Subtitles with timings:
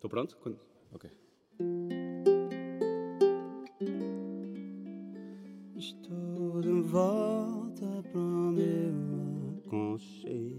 [0.00, 0.34] Estou pronto?
[0.38, 0.58] Quando...
[0.94, 1.10] Ok.
[5.76, 10.56] Estou de volta para o meu aconchego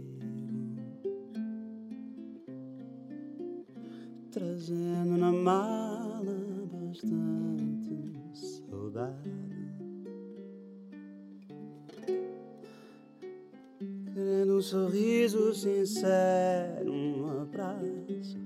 [4.29, 6.23] Trazendo na mala
[6.71, 7.97] bastante
[8.35, 9.50] saudade
[14.61, 18.37] um sorriso sincero, um abraço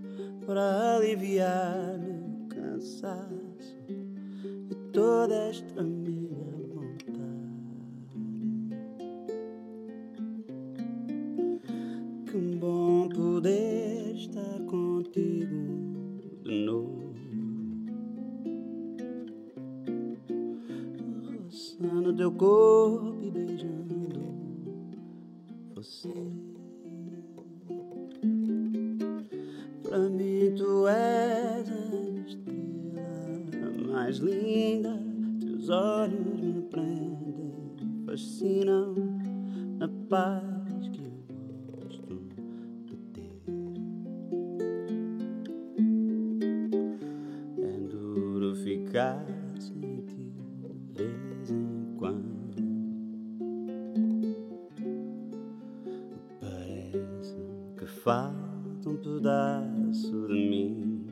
[0.46, 7.20] para aliviar meu cansaço e toda esta minha vontade.
[12.32, 17.14] Que bom poder estar contigo de novo.
[21.44, 24.35] Roçando teu corpo e beijando
[25.76, 26.10] você.
[29.84, 31.86] Pra mim tu és a
[32.28, 34.98] estrela mais linda,
[35.42, 37.52] teus olhos me prendem,
[38.06, 38.96] fascinam
[39.78, 41.12] na paz que eu
[41.76, 42.22] gosto
[42.86, 43.34] de ter.
[47.62, 49.35] É duro ficar
[58.06, 61.04] falta um pedaço de mim.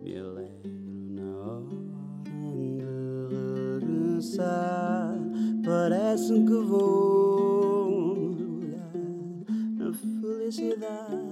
[0.00, 0.70] Me alegro
[1.10, 1.66] na hora
[2.22, 2.78] de
[3.82, 5.18] regressar.
[5.64, 8.92] Parece que vou mergulhar
[9.76, 11.23] na felicidade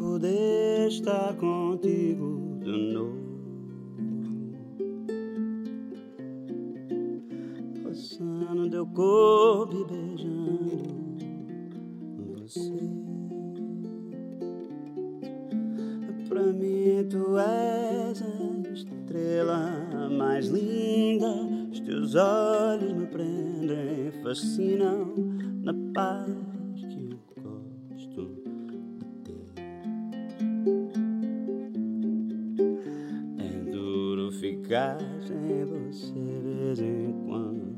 [0.00, 3.20] poder estar contigo de novo.
[7.84, 11.18] Passando teu corpo e beijando
[12.38, 12.78] você.
[16.30, 21.30] Pra mim tu és a estrela mais linda.
[21.70, 25.12] Os teus olhos me prendem, fascinam
[25.62, 26.50] na paz
[34.70, 37.74] ficar sem você de vez em quando.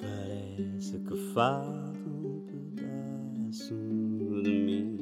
[0.00, 2.42] Parece que falta um
[2.74, 3.76] pedaço
[4.42, 4.98] de mim.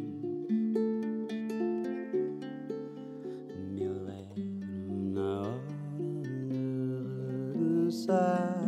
[3.73, 4.45] Me alegro
[5.15, 5.61] na hora
[6.51, 6.61] de
[7.55, 8.59] regressar.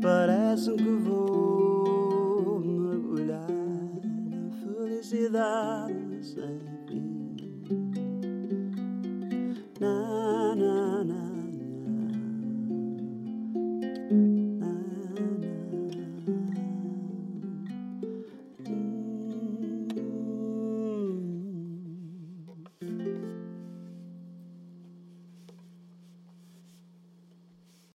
[0.00, 1.17] Parece que vou